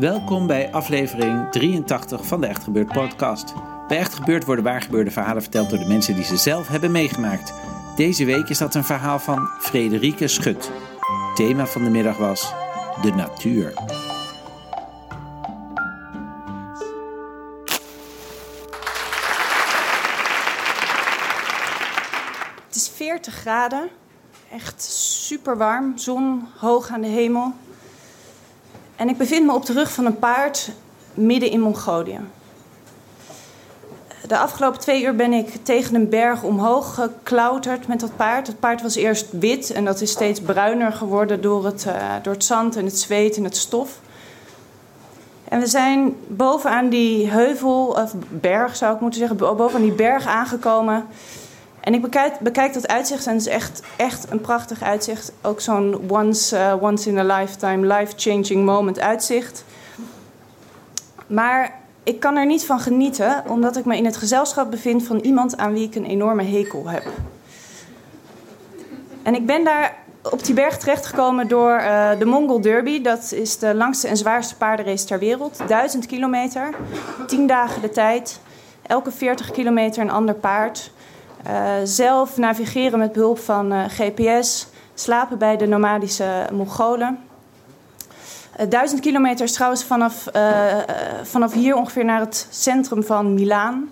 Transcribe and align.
Welkom 0.00 0.46
bij 0.46 0.72
aflevering 0.72 1.50
83 1.50 2.26
van 2.26 2.40
de 2.40 2.46
Echt 2.46 2.64
Gebeurd 2.64 2.92
podcast. 2.92 3.54
Bij 3.88 3.98
Echt 3.98 4.14
Gebeurd 4.14 4.44
worden 4.44 4.64
waargebeurde 4.64 5.10
verhalen 5.10 5.42
verteld 5.42 5.70
door 5.70 5.78
de 5.78 5.86
mensen 5.86 6.14
die 6.14 6.24
ze 6.24 6.36
zelf 6.36 6.68
hebben 6.68 6.90
meegemaakt. 6.90 7.52
Deze 7.96 8.24
week 8.24 8.48
is 8.48 8.58
dat 8.58 8.74
een 8.74 8.84
verhaal 8.84 9.18
van 9.18 9.48
Frederike 9.58 10.28
Schut. 10.28 10.70
Thema 11.34 11.66
van 11.66 11.84
de 11.84 11.90
middag 11.90 12.16
was 12.16 12.54
de 13.02 13.12
natuur. 13.12 13.72
Het 22.66 22.74
is 22.74 22.88
40 22.88 23.34
graden. 23.34 23.88
Echt 24.52 24.82
super 24.82 25.56
warm. 25.56 25.98
Zon 25.98 26.46
hoog 26.58 26.88
aan 26.88 27.00
de 27.00 27.08
hemel. 27.08 27.54
En 29.00 29.08
ik 29.08 29.18
bevind 29.18 29.46
me 29.46 29.52
op 29.54 29.66
de 29.66 29.72
rug 29.72 29.92
van 29.92 30.06
een 30.06 30.18
paard 30.18 30.70
midden 31.14 31.50
in 31.50 31.60
Mongolië. 31.60 32.18
De 34.26 34.38
afgelopen 34.38 34.80
twee 34.80 35.02
uur 35.02 35.16
ben 35.16 35.32
ik 35.32 35.56
tegen 35.62 35.94
een 35.94 36.08
berg 36.08 36.42
omhoog 36.42 36.94
geklauterd 36.94 37.86
met 37.86 38.00
dat 38.00 38.16
paard. 38.16 38.46
Het 38.46 38.60
paard 38.60 38.82
was 38.82 38.94
eerst 38.94 39.26
wit 39.30 39.70
en 39.70 39.84
dat 39.84 40.00
is 40.00 40.10
steeds 40.10 40.40
bruiner 40.40 40.92
geworden 40.92 41.40
door 41.40 41.64
het, 41.64 41.86
eh, 41.86 42.14
door 42.22 42.32
het 42.32 42.44
zand 42.44 42.76
en 42.76 42.84
het 42.84 42.98
zweet 42.98 43.36
en 43.36 43.44
het 43.44 43.56
stof. 43.56 43.98
En 45.44 45.60
we 45.60 45.66
zijn 45.66 46.16
bovenaan 46.26 46.88
die 46.88 47.28
heuvel, 47.30 47.86
of 47.86 48.12
berg 48.28 48.76
zou 48.76 48.94
ik 48.94 49.00
moeten 49.00 49.18
zeggen, 49.18 49.36
bo- 49.36 49.54
bovenaan 49.54 49.82
die 49.82 49.92
berg 49.92 50.26
aangekomen. 50.26 51.06
En 51.80 51.94
ik 51.94 52.02
bekijk, 52.40 52.72
dat 52.72 52.88
uitzicht 52.88 53.26
en 53.26 53.32
het 53.32 53.46
is 53.46 53.52
echt, 53.52 53.82
echt 53.96 54.30
een 54.30 54.40
prachtig 54.40 54.82
uitzicht. 54.82 55.32
Ook 55.42 55.60
zo'n 55.60 56.10
once, 56.10 56.56
eh, 56.56 56.82
once 56.82 57.08
in 57.08 57.18
a 57.18 57.38
lifetime, 57.38 57.94
life-changing 57.94 58.64
moment 58.64 59.00
uitzicht. 59.00 59.64
Maar 61.26 61.78
ik 62.02 62.20
kan 62.20 62.36
er 62.36 62.46
niet 62.46 62.66
van 62.66 62.80
genieten, 62.80 63.42
omdat 63.46 63.76
ik 63.76 63.84
me 63.84 63.96
in 63.96 64.04
het 64.04 64.16
gezelschap 64.16 64.70
bevind 64.70 65.06
van 65.06 65.18
iemand 65.18 65.56
aan 65.56 65.72
wie 65.72 65.86
ik 65.86 65.94
een 65.94 66.04
enorme 66.04 66.42
hekel 66.42 66.88
heb. 66.88 67.06
En 69.22 69.34
ik 69.34 69.46
ben 69.46 69.64
daar 69.64 69.96
op 70.22 70.44
die 70.44 70.54
berg 70.54 70.78
terechtgekomen 70.78 71.48
door 71.48 71.72
eh, 71.72 72.10
de 72.18 72.24
Mongol 72.24 72.60
Derby. 72.60 73.02
Dat 73.02 73.32
is 73.32 73.58
de 73.58 73.74
langste 73.74 74.08
en 74.08 74.16
zwaarste 74.16 74.56
paardenrace 74.56 75.04
ter 75.04 75.18
wereld. 75.18 75.60
Duizend 75.68 76.06
kilometer, 76.06 76.74
tien 77.26 77.46
dagen 77.46 77.82
de 77.82 77.90
tijd. 77.90 78.40
Elke 78.82 79.10
40 79.10 79.50
kilometer 79.50 80.02
een 80.02 80.10
ander 80.10 80.34
paard. 80.34 80.90
Eh, 81.42 81.72
zelf 81.84 82.36
navigeren 82.36 82.98
met 82.98 83.12
behulp 83.12 83.38
van 83.38 83.72
eh, 83.72 83.84
GPS. 83.88 84.66
Slapen 84.94 85.38
bij 85.38 85.56
de 85.56 85.66
nomadische 85.66 86.46
Mongolen. 86.52 87.18
Eh, 88.56 88.66
duizend 88.68 89.00
kilometer 89.00 89.46
trouwens 89.46 89.84
vanaf, 89.84 90.28
vanaf 91.22 91.52
hier 91.52 91.76
ongeveer 91.76 92.04
naar 92.04 92.20
het 92.20 92.46
centrum 92.50 93.02
van 93.02 93.34
Milaan. 93.34 93.90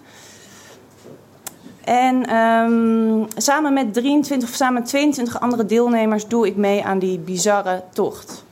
En 1.85 2.27
ehm, 2.27 3.25
samen 3.37 3.73
met 3.73 3.95
23 3.95 4.49
of 4.49 4.55
samen 4.55 4.75
met 4.75 4.89
22 4.89 5.41
andere 5.41 5.67
deelnemers 5.67 6.27
doe 6.27 6.47
ik 6.47 6.57
mee 6.57 6.85
aan 6.85 6.99
die 6.99 7.19
bizarre 7.19 7.83
tocht. 7.93 8.45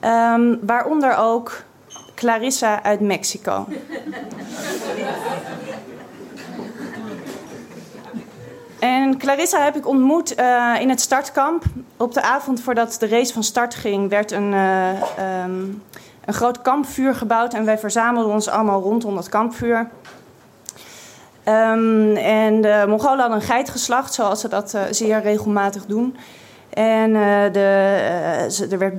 Ehm, 0.00 0.56
waaronder 0.60 1.16
ook 1.16 1.62
Clarissa 2.14 2.82
uit 2.82 3.00
Mexico. 3.00 3.66
En 8.82 9.18
Clarissa 9.18 9.64
heb 9.64 9.76
ik 9.76 9.86
ontmoet 9.86 10.34
eh, 10.34 10.74
in 10.80 10.88
het 10.88 11.00
startkamp. 11.00 11.64
Op 11.96 12.14
de 12.14 12.22
avond 12.22 12.60
voordat 12.60 12.96
de 12.98 13.08
race 13.08 13.32
van 13.32 13.42
start 13.42 13.74
ging, 13.74 14.08
werd 14.08 14.30
een, 14.30 14.52
eh, 14.52 14.90
ehm, 15.18 15.60
een 16.24 16.34
groot 16.34 16.62
kampvuur 16.62 17.14
gebouwd. 17.14 17.54
En 17.54 17.64
wij 17.64 17.78
verzamelden 17.78 18.32
ons 18.32 18.48
allemaal 18.48 18.80
rondom 18.80 19.14
dat 19.14 19.28
kampvuur. 19.28 19.88
Ehm, 21.44 22.16
en 22.16 22.60
de 22.60 22.84
Mongolen 22.88 23.18
hadden 23.18 23.36
een 23.36 23.42
geit 23.42 23.70
geslacht, 23.70 24.14
zoals 24.14 24.40
ze 24.40 24.48
dat 24.48 24.74
eh, 24.74 24.82
zeer 24.90 25.20
regelmatig 25.20 25.86
doen. 25.86 26.16
En 26.70 27.12
de, 27.52 28.66
er 28.70 28.78
werd 28.78 28.94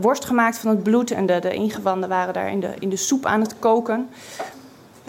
worst 0.00 0.24
gemaakt 0.24 0.58
van 0.58 0.70
het 0.70 0.82
bloed 0.82 1.10
en 1.10 1.26
de, 1.26 1.38
de 1.38 1.54
ingewanden 1.54 2.08
waren 2.08 2.34
daar 2.34 2.50
in 2.50 2.60
de, 2.60 2.70
in 2.78 2.88
de 2.88 2.96
soep 2.96 3.26
aan 3.26 3.40
het 3.40 3.58
koken. 3.58 4.08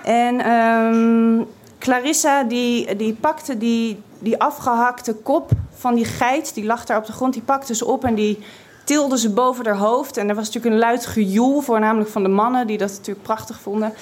En 0.04 0.40
ehm, 0.42 1.42
Clarissa 1.88 2.44
die, 2.44 2.96
die 2.96 3.14
pakte 3.14 3.58
die, 3.58 4.02
die 4.20 4.42
afgehakte 4.42 5.14
kop 5.14 5.52
van 5.74 5.96
die 5.96 6.06
geit, 6.06 6.54
die 6.54 6.66
lag 6.66 6.86
daar 6.86 6.98
op 6.98 7.06
de 7.06 7.12
grond, 7.12 7.34
die 7.34 7.42
pakte 7.42 7.76
ze 7.76 7.86
op 7.86 8.04
en 8.04 8.16
die 8.16 8.40
tilde 8.84 9.18
ze 9.18 9.30
boven 9.30 9.66
haar 9.66 9.78
hoofd. 9.78 10.18
En 10.18 10.30
er 10.30 10.36
was 10.36 10.46
natuurlijk 10.46 10.74
een 10.74 10.80
luid 10.80 11.06
gejoel, 11.06 11.62
voornamelijk 11.62 12.10
van 12.10 12.24
de 12.24 12.30
mannen, 12.30 12.68
die 12.68 12.78
dat 12.78 12.90
natuurlijk 12.90 13.22
prachtig 13.22 13.60
vonden. 13.60 13.94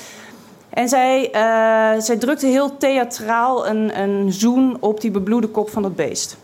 En 0.70 0.90
zij, 0.90 1.32
eh, 1.32 2.02
zij 2.02 2.18
drukte 2.18 2.48
heel 2.48 2.78
theatraal 2.78 3.68
een, 3.68 4.00
een 4.00 4.34
zoen 4.34 4.78
op 4.80 5.02
die 5.02 5.12
bebloede 5.12 5.48
kop 5.48 5.70
van 5.70 5.82
dat 5.82 5.96
beest. 5.96 6.38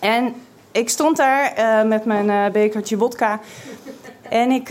En 0.00 0.34
ik 0.72 0.88
stond 0.88 1.16
daar 1.16 1.52
eh, 1.52 1.88
met 1.88 2.04
mijn 2.04 2.30
eh, 2.30 2.52
bekertje 2.52 2.96
wodka. 2.96 3.40
En 4.28 4.50
ik, 4.50 4.68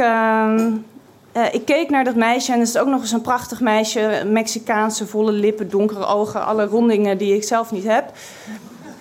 eh, 1.39 1.53
ik 1.53 1.65
keek 1.65 1.89
naar 1.89 2.03
dat 2.03 2.15
meisje. 2.15 2.51
En 2.51 2.59
het 2.59 2.67
is 2.67 2.77
ook 2.77 2.87
nog 2.87 3.01
eens 3.01 3.11
een 3.11 3.21
prachtig 3.21 3.59
meisje. 3.59 4.23
Mexicaanse, 4.27 5.07
volle 5.07 5.31
lippen, 5.31 5.69
donkere 5.69 6.05
ogen. 6.05 6.45
Alle 6.45 6.65
rondingen 6.65 7.17
die 7.17 7.35
ik 7.35 7.43
zelf 7.43 7.71
niet 7.71 7.83
heb. 7.83 8.11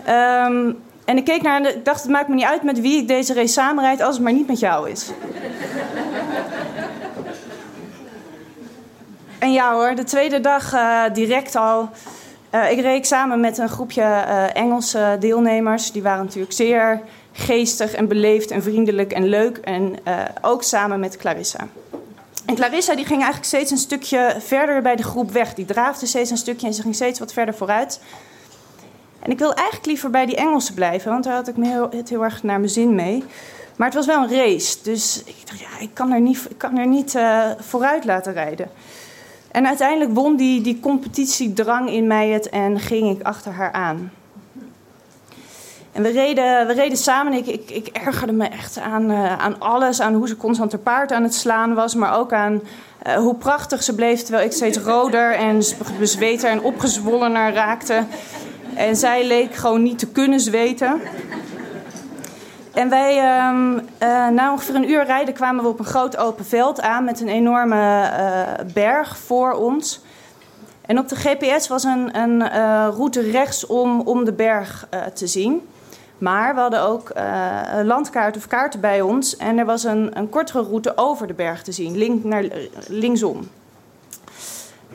Ehm, 0.04 0.72
en 1.04 1.16
ik 1.16 1.24
keek 1.24 1.42
naar 1.42 1.60
en 1.60 1.76
ik 1.76 1.84
dacht, 1.84 2.02
het 2.02 2.10
maakt 2.10 2.28
me 2.28 2.34
niet 2.34 2.44
uit 2.44 2.62
met 2.62 2.80
wie 2.80 3.00
ik 3.00 3.08
deze 3.08 3.34
race 3.34 3.52
samenrijd... 3.52 4.00
als 4.00 4.14
het 4.14 4.24
maar 4.24 4.32
niet 4.32 4.46
met 4.46 4.58
jou 4.58 4.90
is. 4.90 5.10
En 9.38 9.52
ja 9.52 9.72
hoor, 9.72 9.94
de 9.94 10.04
tweede 10.04 10.40
dag 10.40 10.72
eh, 10.72 11.02
direct 11.12 11.56
al. 11.56 11.88
Eh, 12.50 12.70
ik 12.70 12.80
reed 12.80 13.06
samen 13.06 13.40
met 13.40 13.58
een 13.58 13.68
groepje 13.68 14.02
Engelse 14.54 15.16
deelnemers. 15.20 15.92
Die 15.92 16.02
waren 16.02 16.24
natuurlijk 16.24 16.52
zeer 16.52 17.00
geestig 17.32 17.92
en 17.92 18.08
beleefd 18.08 18.50
en 18.50 18.62
vriendelijk 18.62 19.12
en 19.12 19.28
leuk. 19.28 19.56
En 19.56 19.96
ook 20.40 20.62
samen 20.62 21.00
met 21.00 21.16
Clarissa. 21.16 21.68
En 22.48 22.54
Clarissa 22.54 22.94
die 22.94 23.04
ging 23.04 23.22
eigenlijk 23.22 23.46
steeds 23.46 23.70
een 23.70 23.76
stukje 23.76 24.36
verder 24.38 24.82
bij 24.82 24.96
de 24.96 25.02
groep 25.02 25.30
weg. 25.30 25.54
Die 25.54 25.64
draafde 25.64 26.06
steeds 26.06 26.30
een 26.30 26.36
stukje 26.36 26.66
en 26.66 26.74
ze 26.74 26.82
ging 26.82 26.94
steeds 26.94 27.18
wat 27.18 27.32
verder 27.32 27.54
vooruit. 27.54 28.00
En 29.22 29.30
ik 29.30 29.38
wil 29.38 29.54
eigenlijk 29.54 29.86
liever 29.86 30.10
bij 30.10 30.26
die 30.26 30.36
Engelsen 30.36 30.74
blijven, 30.74 31.10
want 31.10 31.24
daar 31.24 31.34
had 31.34 31.48
ik 31.48 31.56
me 31.56 31.66
heel, 31.66 31.88
het 31.90 32.08
heel 32.08 32.24
erg 32.24 32.42
naar 32.42 32.58
mijn 32.58 32.70
zin 32.70 32.94
mee. 32.94 33.24
Maar 33.76 33.86
het 33.86 33.96
was 33.96 34.06
wel 34.06 34.22
een 34.22 34.30
race, 34.30 34.76
dus 34.82 35.22
ik 35.24 35.34
dacht, 35.44 35.58
ja, 35.58 35.78
ik 35.80 35.90
kan 35.92 36.12
er 36.12 36.20
niet, 36.20 36.46
ik 36.50 36.58
kan 36.58 36.78
er 36.78 36.86
niet 36.86 37.14
eh, 37.14 37.50
vooruit 37.58 38.04
laten 38.04 38.32
rijden. 38.32 38.70
En 39.50 39.66
uiteindelijk 39.66 40.14
won 40.14 40.36
die, 40.36 40.60
die 40.60 40.80
competitiedrang 40.80 41.90
in 41.90 42.06
mij 42.06 42.28
het 42.28 42.48
en 42.48 42.80
ging 42.80 43.18
ik 43.18 43.26
achter 43.26 43.52
haar 43.52 43.72
aan. 43.72 44.12
En 45.92 46.02
we 46.02 46.10
reden, 46.10 46.66
we 46.66 46.72
reden 46.72 46.98
samen. 46.98 47.32
Ik, 47.32 47.46
ik, 47.46 47.70
ik 47.70 47.86
ergerde 47.86 48.32
me 48.32 48.44
echt 48.46 48.78
aan, 48.78 49.10
eh, 49.10 49.38
aan 49.38 49.60
alles. 49.60 50.00
Aan 50.00 50.14
hoe 50.14 50.28
ze 50.28 50.36
constant 50.36 50.70
te 50.70 50.78
paard 50.78 51.12
aan 51.12 51.22
het 51.22 51.34
slaan 51.34 51.74
was. 51.74 51.94
Maar 51.94 52.18
ook 52.18 52.32
aan 52.32 52.62
eh, 53.02 53.14
hoe 53.14 53.34
prachtig 53.34 53.82
ze 53.82 53.94
bleef. 53.94 54.22
Terwijl 54.22 54.46
ik 54.46 54.52
steeds 54.52 54.78
roder 54.78 55.34
en 55.34 55.62
bezweter 55.98 56.50
en 56.50 56.62
opgezwollener 56.62 57.52
raakte. 57.52 58.04
En 58.74 58.96
zij 58.96 59.26
leek 59.26 59.54
gewoon 59.54 59.82
niet 59.82 59.98
te 59.98 60.06
kunnen 60.06 60.40
zweten. 60.40 61.00
En 62.74 62.88
wij, 62.88 63.18
ehm, 63.18 63.78
eh, 63.98 64.28
na 64.28 64.52
ongeveer 64.52 64.74
een 64.74 64.90
uur 64.90 65.04
rijden, 65.04 65.34
kwamen 65.34 65.62
we 65.62 65.70
op 65.70 65.78
een 65.78 65.84
groot 65.84 66.16
open 66.16 66.44
veld 66.44 66.80
aan 66.80 67.04
met 67.04 67.20
een 67.20 67.28
enorme 67.28 68.10
berg 68.72 69.18
voor 69.18 69.52
ons. 69.52 70.00
En 70.86 70.98
op 70.98 71.08
de 71.08 71.16
GPS 71.16 71.68
was 71.68 71.84
een, 71.84 72.18
een 72.18 72.48
route 72.90 73.20
rechtsom 73.20 74.00
om 74.00 74.24
de 74.24 74.32
berg 74.32 74.88
te 75.14 75.26
zien. 75.26 75.62
Maar 76.18 76.54
we 76.54 76.60
hadden 76.60 76.82
ook 76.82 77.10
een 77.72 77.86
landkaart 77.86 78.36
of 78.36 78.46
kaarten 78.46 78.80
bij 78.80 79.00
ons. 79.00 79.36
En 79.36 79.58
er 79.58 79.64
was 79.64 79.84
een, 79.84 80.18
een 80.18 80.28
kortere 80.28 80.62
route 80.62 80.92
over 80.96 81.26
de 81.26 81.34
berg 81.34 81.62
te 81.62 81.72
zien, 81.72 81.96
link 81.96 82.24
naar, 82.24 82.44
linksom. 82.88 83.48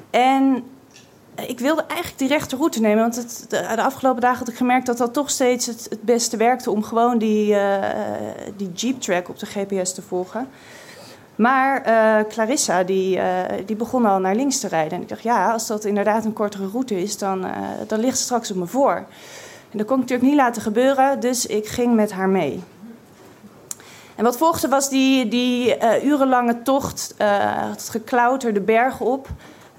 En 0.10 0.64
ik 1.36 1.60
wilde 1.60 1.84
eigenlijk 1.88 2.20
die 2.20 2.28
rechte 2.28 2.56
route 2.56 2.82
nemen. 2.82 3.02
Want 3.02 3.16
het, 3.16 3.46
de, 3.50 3.82
afgelopen 3.82 4.22
dagen 4.22 4.40
had 4.40 4.48
ik 4.48 4.56
gemerkt 4.56 4.86
dat 4.86 4.98
dat 4.98 5.14
toch 5.14 5.30
steeds 5.30 5.66
het, 5.66 6.00
beste 6.02 6.38
werkte 6.38 6.72
om 6.72 6.84
gewoon 6.84 7.18
die, 7.18 7.54
uh, 7.54 7.78
die 8.58 8.72
Jeep 8.72 9.02
track 9.02 9.30
op 9.30 9.40
de 9.40 9.46
GPS 9.46 9.94
te 9.94 10.02
volgen. 10.02 10.48
Maar 11.36 11.88
uh, 11.88 12.30
Clarissa 12.30 12.84
die, 12.84 13.18
uh, 13.18 13.42
die 13.66 13.76
begon 13.76 14.06
al 14.06 14.20
naar 14.20 14.36
links 14.36 14.60
te 14.60 14.68
rijden. 14.68 14.92
En 14.92 15.02
ik 15.02 15.10
dacht, 15.10 15.24
ja, 15.24 15.52
als 15.52 15.68
dat 15.68 15.86
inderdaad 15.86 16.26
een 16.26 16.34
kortere 16.34 16.68
route 16.68 17.02
is, 17.02 17.18
dan, 17.18 17.46
dan 17.88 18.00
ligt 18.00 18.18
ze 18.18 18.24
straks 18.24 18.52
op 18.52 18.58
me 18.58 18.66
voor. 18.66 19.06
En 19.74 19.80
dat 19.80 19.88
kon 19.88 19.96
ik 19.96 20.02
natuurlijk 20.02 20.30
niet 20.30 20.40
laten 20.40 20.62
gebeuren, 20.62 21.20
dus 21.20 21.46
ik 21.46 21.68
ging 21.68 21.96
met 21.96 22.12
haar 22.12 22.30
mee. 22.30 22.64
En 24.16 24.24
wat 24.24 24.38
volgde 24.38 24.68
was 24.68 24.90
die, 24.90 25.28
die 25.28 25.78
urenlange 26.04 26.62
tocht, 26.62 27.14
het 27.18 27.90
geklauterde 27.90 28.62
bergen 28.62 29.06
op. 29.06 29.28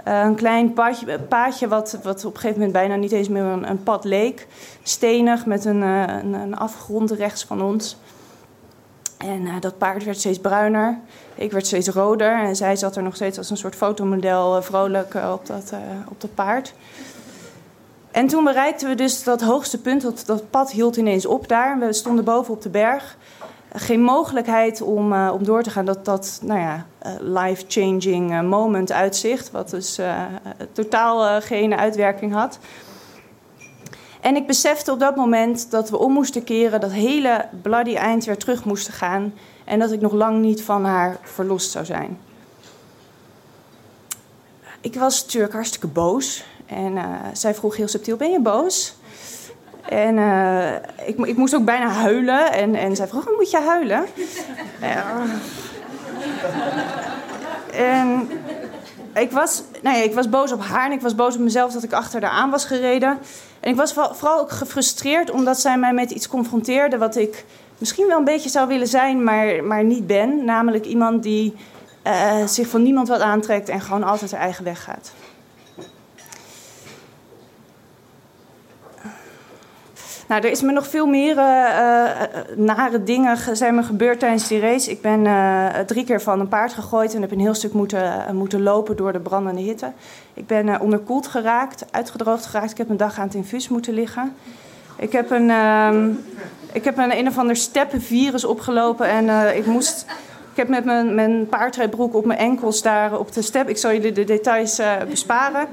Uh, 0.09 0.21
een 0.21 0.35
klein 0.35 0.73
paadje, 0.73 1.19
paadje 1.19 1.69
wat, 1.69 1.99
wat 2.03 2.25
op 2.25 2.35
een 2.35 2.41
gegeven 2.41 2.59
moment 2.59 2.73
bijna 2.73 2.97
niet 2.97 3.13
eens 3.13 3.29
meer 3.29 3.43
een, 3.43 3.71
een 3.71 3.83
pad 3.83 4.05
leek. 4.05 4.47
Stenig 4.83 5.47
met 5.47 5.65
een, 5.65 5.83
uh, 5.83 6.05
een, 6.23 6.57
afgrond 6.57 7.11
rechts 7.11 7.45
van 7.45 7.63
ons. 7.63 7.97
En 9.19 9.41
uh, 9.41 9.55
dat 9.61 9.79
paard 9.79 10.05
werd 10.05 10.19
steeds 10.19 10.39
bruiner. 10.39 10.99
Ik 11.35 11.53
werd 11.53 11.67
steeds 11.67 11.89
roder. 11.89 12.39
En 12.39 12.57
zij 12.57 12.77
zat 12.77 12.97
er 12.97 13.03
nog 13.03 13.15
steeds 13.15 13.39
als 13.39 13.51
een 13.51 13.57
soort 13.57 13.75
fotomodel 13.75 14.63
vrolijk 14.63 15.15
op, 15.15 15.47
dat, 15.47 15.73
op 16.09 16.21
dat 16.21 16.35
paard. 16.35 16.75
En 18.15 18.27
toen 18.27 18.45
bereikten 18.45 18.89
we 18.89 18.95
dus 18.95 19.23
dat 19.23 19.41
hoogste 19.41 19.81
punt. 19.81 20.03
Dat, 20.03 20.23
dat 20.27 20.51
pad 20.51 20.71
hield 20.71 20.97
ineens 20.97 21.27
op 21.27 21.49
daar. 21.49 21.79
We 21.79 21.93
stonden 21.93 22.25
boven 22.25 22.55
op 22.55 22.63
de 22.63 22.69
berg 22.69 23.17
geen 23.73 24.03
mogelijkheid 24.03 24.83
om, 24.83 25.13
uh, 25.13 25.31
om 25.33 25.45
door 25.45 25.63
te 25.63 25.71
gaan. 25.71 25.85
Dat, 25.85 26.05
dat 26.05 26.41
nou 26.43 26.61
ja, 26.61 26.87
uh, 27.07 27.13
life-changing 27.21 28.33
uh, 28.33 28.41
moment 28.41 28.93
uitzicht, 28.93 29.51
wat 29.51 29.71
dus 29.71 30.01
totaal 30.73 31.41
geen 31.41 31.75
uitwerking 31.75 32.33
had. 32.33 32.59
En 34.21 34.37
ik 34.37 34.47
besefte 34.47 34.93
op 34.93 35.01
dat 35.01 35.17
moment 35.17 35.71
dat 35.71 35.91
we 35.91 35.99
om 35.99 36.13
moesten 36.13 36.45
keren, 36.45 36.81
dat 36.81 36.93
hele 36.93 37.49
bloody 37.63 37.95
eind 37.95 38.25
weer 38.25 38.39
terug 38.39 38.65
moesten 38.65 38.93
gaan. 38.93 39.35
En 39.65 39.79
dat 39.79 39.93
ik 39.93 40.01
nog 40.01 40.13
lang 40.13 40.41
niet 40.41 40.63
van 40.63 40.85
haar 40.85 41.19
verlost 41.23 41.71
zou 41.71 41.85
zijn. 41.85 42.19
Ik 44.81 44.95
was 44.95 45.23
natuurlijk 45.23 45.53
hartstikke 45.53 45.87
boos. 45.87 46.45
En 46.67 46.99
zij 47.33 47.55
vroeg 47.55 47.77
heel 47.77 47.89
subtiel: 47.89 48.17
Ben 48.17 48.31
je 48.31 48.41
boos? 48.41 48.95
En 49.89 50.17
uh, 50.17 50.75
ik, 51.07 51.19
ik, 51.19 51.37
moest 51.37 51.55
ook 51.55 51.65
bijna 51.65 51.89
huilen. 51.89 52.53
En, 52.53 52.75
en 52.75 52.97
zij 52.97 53.07
vroeg, 53.07 53.29
moet 53.37 53.51
je 53.51 53.61
huilen? 53.61 54.05
En 57.75 58.29
ik 59.15 59.31
was, 59.31 59.63
nou 59.83 59.99
ik 59.99 60.15
was 60.15 60.29
boos 60.29 60.53
op 60.53 60.61
haar 60.61 60.87
en 60.87 60.93
ik 60.93 61.01
was 61.01 61.15
boos 61.15 61.35
op 61.35 61.41
mezelf 61.41 61.73
dat 61.73 61.83
ik 61.83 61.93
achter 61.93 62.23
haar 62.23 62.31
aan 62.31 62.51
was 62.51 62.65
gereden. 62.65 63.19
En 63.61 63.71
ik 63.71 63.77
was 63.77 63.93
vooral 63.93 64.41
ook 64.41 64.51
gefrustreerd 64.51 65.31
omdat 65.31 65.61
zij 65.61 65.79
mij 65.79 65.93
met 65.93 66.11
iets 66.11 66.29
confronteerde 66.29 66.99
wat 66.99 67.17
ik 67.17 67.45
misschien 67.79 68.07
wel 68.07 68.19
een 68.19 68.25
beetje 68.25 68.49
zou 68.49 68.69
willen 68.69 68.87
zijn, 68.87 69.25
maar, 69.25 69.65
maar 69.65 69.85
niet 69.85 70.07
ben. 70.07 70.45
Namelijk 70.45 70.85
iemand 70.85 71.23
die 71.23 71.57
uh, 72.07 72.47
zich 72.47 72.69
van 72.69 72.83
niemand 72.83 73.09
wat 73.09 73.21
aantrekt 73.21 73.69
en 73.69 73.81
gewoon 73.81 74.05
altijd 74.05 74.31
haar 74.33 74.41
eigen 74.41 74.65
weg 74.65 74.83
gaat. 74.83 75.13
Nou, 80.29 80.43
er 80.43 80.51
is 80.51 80.63
me 80.63 80.73
nog 80.73 80.87
veel 80.87 81.07
meer 81.07 81.37
uh, 81.37 82.05
nare 82.57 83.03
dingen 83.03 83.57
zijn 83.57 83.75
me 83.75 83.83
gebeurd 83.83 84.19
tijdens 84.19 84.49
die 84.49 84.61
race. 84.61 84.91
Ik 84.91 85.01
ben 85.01 85.25
uh, 85.25 85.69
drie 85.87 86.05
keer 86.05 86.21
van 86.21 86.41
een 86.41 86.49
paard 86.49 86.73
gegooid 86.73 87.15
en 87.15 87.21
heb 87.21 87.31
een 87.31 87.41
heel 87.41 87.55
stuk 87.55 87.73
moeten, 87.73 88.37
moeten 88.37 88.63
lopen 88.63 88.97
door 88.97 89.13
de 89.13 89.19
brandende 89.21 89.61
hitte. 89.61 89.93
Ik 90.35 90.47
ben 90.47 90.81
onderkoeld 90.81 91.27
geraakt, 91.27 91.85
uitgedroogd 91.91 92.47
geraakt. 92.47 92.71
Ik 92.71 92.79
heb 92.79 92.89
een 92.89 92.97
dag 92.97 93.19
aan 93.19 93.27
het 93.27 93.35
infuus 93.35 93.69
moeten 93.69 93.95
liggen. 93.95 94.35
Ik 94.97 95.13
heb 95.13 95.31
een, 95.31 95.49
uh, 95.49 95.95
ik 96.73 96.85
heb 96.85 96.99
een, 96.99 97.19
een 97.19 97.29
of 97.29 97.39
ander 97.39 97.57
steppenvirus 97.57 98.45
opgelopen 98.45 99.09
en 99.09 99.57
ik 99.57 99.67
moest... 99.67 100.07
Ik 100.51 100.61
heb 100.61 100.69
met 100.69 100.85
mijn, 100.85 101.15
mijn 101.15 101.49
paardrijbroek 101.49 102.15
op 102.15 102.25
mijn 102.25 102.39
enkels 102.39 102.83
daar 102.83 103.19
op 103.19 103.33
de 103.33 103.43
step... 103.43 103.69
Ik 103.69 103.77
zal 103.77 103.93
jullie 103.93 104.13
de 104.13 104.25
details 104.25 104.81
besparen... 105.09 105.67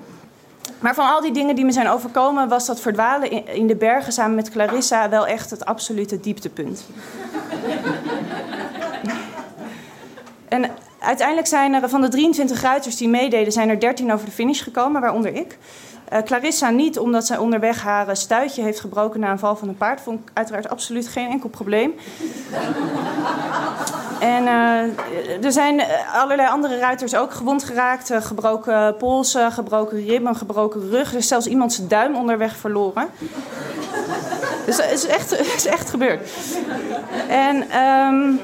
Maar 0.80 0.94
van 0.94 1.08
al 1.08 1.22
die 1.22 1.32
dingen 1.32 1.56
die 1.56 1.66
me 1.66 1.72
zijn 1.72 1.90
overkomen, 1.90 2.48
was 2.48 2.66
dat 2.66 2.80
verdwalen 2.80 3.48
in 3.48 3.68
de 3.68 3.76
bergen 3.76 4.14
samen 4.14 4.36
met 4.36 4.50
Clarissa 4.50 5.10
wel 5.10 5.28
echt 5.28 5.50
het 5.50 5.66
absolute 5.66 6.20
dieptepunt. 6.20 6.86
en 10.48 10.72
uiteindelijk 11.00 11.48
zijn 11.48 11.74
er 11.74 11.90
van 11.90 12.02
de 12.02 12.08
23 12.08 12.62
ruiters 12.62 12.98
die 12.98 13.10
meededen, 13.10 13.54
zijn 13.54 13.70
er 13.70 13.80
13 13.80 14.14
over 14.14 14.26
de 14.26 14.32
finish 14.32 14.64
gekomen, 14.64 15.02
waaronder 15.02 15.34
ik. 15.34 15.58
Uh, 16.14 16.20
Clarissa 16.20 16.70
niet, 16.70 17.00
omdat 17.00 17.26
zij 17.26 17.38
onderweg 17.38 17.82
haar 17.82 18.18
stuitje 18.18 18.62
heeft 18.62 18.80
gebroken 18.80 19.20
na 19.20 19.32
een 19.32 19.40
val 19.40 19.56
van 19.56 19.68
een 19.68 19.78
paard. 19.78 20.02
Vond 20.02 20.20
ik 20.20 20.30
uiteraard 20.34 20.70
absoluut 20.70 21.08
geen 21.08 21.30
enkel 21.30 21.50
probleem. 21.50 21.94
En 24.22 24.44
uh, 24.44 25.44
er 25.46 25.52
zijn 25.52 25.82
allerlei 26.14 26.50
andere 26.50 26.78
ruiters 26.78 27.16
ook 27.16 27.32
gewond 27.34 27.64
geraakt. 27.64 28.12
Uh, 28.12 28.22
gebroken 28.22 28.98
polsen, 28.98 29.52
gebroken 29.52 30.06
ribben, 30.06 30.36
gebroken 30.36 30.90
rug. 30.90 31.12
Er 31.12 31.18
is 31.18 31.28
zelfs 31.28 31.48
iemand 31.48 31.74
zijn 31.74 31.88
duim 31.88 32.16
onderweg 32.16 32.56
verloren. 32.56 33.08
dus 34.66 34.78
het 34.78 34.92
is 34.92 35.06
echt, 35.06 35.30
het 35.38 35.56
is 35.56 35.66
echt 35.66 35.90
gebeurd. 35.90 36.30
En... 37.28 37.78
Um, 37.78 38.40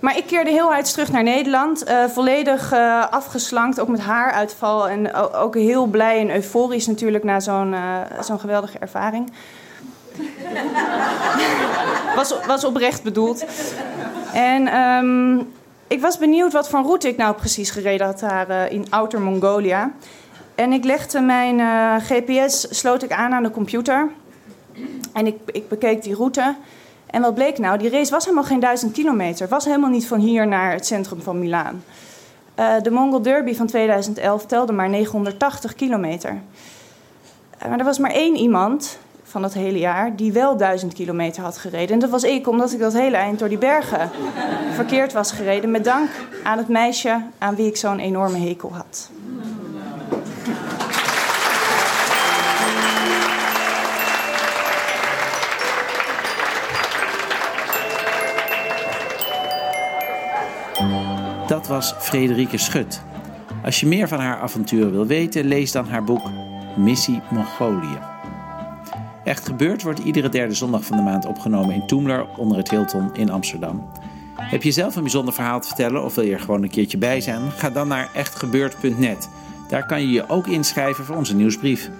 maar 0.00 0.16
ik 0.16 0.26
keerde 0.26 0.50
heel 0.50 0.72
hard 0.72 0.92
terug 0.92 1.12
naar 1.12 1.22
Nederland. 1.22 1.84
Volledig 2.08 2.72
afgeslankt, 3.10 3.80
ook 3.80 3.88
met 3.88 4.00
haaruitval. 4.00 4.88
En 4.88 5.14
ook 5.14 5.54
heel 5.54 5.86
blij 5.86 6.20
en 6.20 6.34
euforisch 6.34 6.86
natuurlijk 6.86 7.24
na 7.24 7.40
zo'n 7.40 7.74
zo'n 8.20 8.40
geweldige 8.40 8.78
ervaring. 8.78 9.30
Was, 12.46 12.64
oprecht 12.64 13.02
bedoeld. 13.02 13.44
En 14.32 14.80
um, 14.80 15.52
ik 15.86 16.00
was 16.00 16.18
benieuwd 16.18 16.52
wat 16.52 16.68
voor 16.68 16.82
route 16.82 17.08
ik 17.08 17.16
nou 17.16 17.34
precies 17.34 17.70
gereden 17.70 18.06
had 18.06 18.20
daar 18.20 18.70
in 18.70 18.86
Outer 18.90 19.20
Mongolia. 19.20 19.92
En 20.54 20.72
ik 20.72 20.84
legde 20.84 21.20
mijn 21.20 21.60
GPS, 22.00 22.66
sloot 22.70 23.02
ik 23.02 23.12
aan 23.12 23.32
aan 23.32 23.42
de 23.42 23.50
computer. 23.50 24.10
En 25.12 25.26
ik, 25.26 25.36
ik 25.46 25.68
bekeek 25.68 26.02
die 26.02 26.14
route. 26.14 26.54
En 27.10 27.22
wat 27.22 27.34
bleek 27.34 27.58
nou? 27.58 27.78
Die 27.78 27.90
race 27.90 28.10
was 28.10 28.24
helemaal 28.24 28.44
geen 28.44 28.60
duizend 28.60 28.92
kilometer. 28.92 29.48
Was 29.48 29.64
helemaal 29.64 29.90
niet 29.90 30.06
van 30.06 30.18
hier 30.18 30.46
naar 30.46 30.72
het 30.72 30.86
centrum 30.86 31.22
van 31.22 31.38
Milaan. 31.38 31.84
Uh, 32.58 32.74
de 32.82 32.90
Mongol 32.90 33.22
Derby 33.22 33.54
van 33.54 33.66
2011 33.66 34.46
telde 34.46 34.72
maar 34.72 34.88
980 34.88 35.74
kilometer. 35.74 36.40
Maar 37.68 37.78
er 37.78 37.84
was 37.84 37.98
maar 37.98 38.10
één 38.10 38.36
iemand 38.36 38.98
van 39.28 39.42
dat 39.42 39.54
hele 39.54 39.78
jaar 39.78 40.16
die 40.16 40.32
wel 40.32 40.56
duizend 40.56 40.92
kilometer 40.92 41.42
had 41.42 41.58
gereden. 41.58 41.94
En 41.94 41.98
dat 41.98 42.10
was 42.10 42.22
ik, 42.22 42.48
omdat 42.48 42.72
ik 42.72 42.78
dat 42.78 42.92
hele 42.92 43.16
eind 43.16 43.38
door 43.38 43.48
die 43.48 43.58
bergen 43.58 44.10
verkeerd 44.74 45.12
was 45.12 45.32
gereden. 45.32 45.70
Met 45.70 45.84
dank 45.84 46.08
aan 46.42 46.58
het 46.58 46.68
meisje 46.68 47.20
aan 47.38 47.54
wie 47.54 47.66
ik 47.66 47.76
zo'n 47.76 47.98
enorme 47.98 48.38
hekel 48.38 48.72
had. 48.74 49.10
Dat 61.46 61.66
was 61.66 61.94
Frederike 61.98 62.58
Schut. 62.58 63.02
Als 63.64 63.80
je 63.80 63.86
meer 63.86 64.08
van 64.08 64.20
haar 64.20 64.40
avonturen 64.40 64.92
wil 64.92 65.06
weten, 65.06 65.44
lees 65.44 65.72
dan 65.72 65.88
haar 65.88 66.04
boek 66.04 66.30
Missie 66.76 67.20
Mongolië. 67.30 68.07
Echt 69.28 69.46
gebeurd 69.46 69.82
wordt 69.82 69.98
iedere 69.98 70.28
derde 70.28 70.54
zondag 70.54 70.84
van 70.84 70.96
de 70.96 71.02
maand 71.02 71.26
opgenomen 71.26 71.74
in 71.74 71.86
Toemler 71.86 72.26
onder 72.36 72.56
het 72.56 72.70
Hilton 72.70 73.14
in 73.14 73.30
Amsterdam. 73.30 73.90
Heb 74.34 74.62
je 74.62 74.70
zelf 74.70 74.96
een 74.96 75.02
bijzonder 75.02 75.34
verhaal 75.34 75.60
te 75.60 75.66
vertellen 75.66 76.04
of 76.04 76.14
wil 76.14 76.24
je 76.24 76.32
er 76.32 76.40
gewoon 76.40 76.62
een 76.62 76.70
keertje 76.70 76.98
bij 76.98 77.20
zijn? 77.20 77.50
Ga 77.50 77.70
dan 77.70 77.88
naar 77.88 78.10
echtgebeurd.net. 78.14 79.28
Daar 79.68 79.86
kan 79.86 80.00
je 80.00 80.08
je 80.08 80.28
ook 80.28 80.46
inschrijven 80.46 81.04
voor 81.04 81.16
onze 81.16 81.34
nieuwsbrief. 81.34 81.90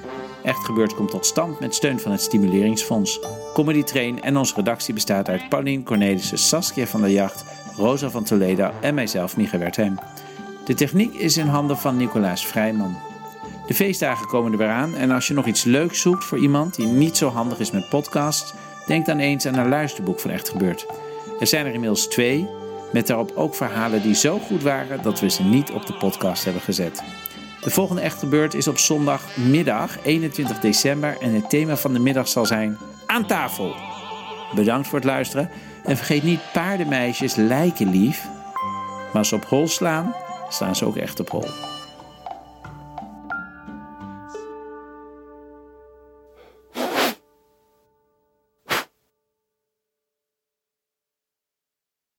Echt 0.42 0.64
Gebeurd 0.64 0.94
komt 0.94 1.10
tot 1.10 1.26
stand 1.26 1.60
met 1.60 1.74
steun 1.74 2.00
van 2.00 2.12
het 2.12 2.20
Stimuleringsfonds. 2.20 3.20
Comedy 3.54 3.82
Train 3.82 4.22
en 4.22 4.36
onze 4.36 4.54
redactie 4.54 4.94
bestaat 4.94 5.28
uit 5.28 5.48
Paulien 5.48 5.82
Cornelissen, 5.82 6.38
Saskia 6.38 6.86
van 6.86 7.00
der 7.00 7.10
Jacht, 7.10 7.44
Rosa 7.76 8.10
van 8.10 8.24
Toledo 8.24 8.70
en 8.80 8.94
mijzelf, 8.94 9.36
Micha 9.36 9.58
Wertheim. 9.58 9.98
De 10.64 10.74
techniek 10.74 11.14
is 11.14 11.36
in 11.36 11.46
handen 11.46 11.78
van 11.78 11.96
Nicolaas 11.96 12.46
Vrijman. 12.46 12.96
De 13.68 13.74
feestdagen 13.74 14.26
komen 14.26 14.52
er 14.52 14.58
weer 14.58 14.68
aan 14.68 14.94
en 14.94 15.10
als 15.10 15.26
je 15.26 15.34
nog 15.34 15.46
iets 15.46 15.64
leuks 15.64 16.00
zoekt 16.00 16.24
voor 16.24 16.38
iemand 16.38 16.74
die 16.74 16.86
niet 16.86 17.16
zo 17.16 17.28
handig 17.28 17.58
is 17.58 17.70
met 17.70 17.88
podcasts, 17.88 18.54
Denk 18.88 19.06
dan 19.06 19.18
eens 19.18 19.46
aan 19.46 19.54
een 19.54 19.68
luisterboek 19.68 20.20
van 20.20 20.30
Echt 20.30 20.48
Gebeurd. 20.48 20.86
Er 21.40 21.46
zijn 21.46 21.66
er 21.66 21.72
inmiddels 21.72 22.06
twee, 22.06 22.48
met 22.92 23.06
daarop 23.06 23.32
ook 23.34 23.54
verhalen 23.54 24.02
die 24.02 24.14
zo 24.14 24.38
goed 24.38 24.62
waren 24.62 25.02
dat 25.02 25.20
we 25.20 25.30
ze 25.30 25.42
niet 25.42 25.70
op 25.70 25.86
de 25.86 25.92
podcast 25.92 26.44
hebben 26.44 26.62
gezet. 26.62 27.02
De 27.60 27.70
volgende 27.70 28.02
Echt 28.02 28.18
Gebeurd 28.18 28.54
is 28.54 28.68
op 28.68 28.78
zondagmiddag 28.78 29.98
21 30.02 30.58
december 30.58 31.16
en 31.20 31.34
het 31.34 31.50
thema 31.50 31.76
van 31.76 31.92
de 31.92 31.98
middag 31.98 32.28
zal 32.28 32.46
zijn 32.46 32.78
Aan 33.06 33.26
tafel. 33.26 33.74
Bedankt 34.54 34.88
voor 34.88 34.98
het 34.98 35.06
luisteren 35.06 35.50
en 35.84 35.96
vergeet 35.96 36.22
niet 36.22 36.52
paardenmeisjes 36.52 37.34
lijken 37.34 37.90
lief, 37.90 38.28
maar 39.06 39.18
als 39.18 39.28
ze 39.28 39.34
op 39.34 39.44
hol 39.44 39.68
slaan, 39.68 40.14
slaan 40.48 40.76
ze 40.76 40.84
ook 40.84 40.96
echt 40.96 41.20
op 41.20 41.30
hol. 41.30 41.77